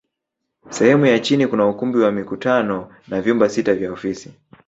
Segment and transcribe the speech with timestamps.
[0.69, 4.33] Sehemu ya chini kuna ukumbi wa mikutano na vyumba sita vya ofisi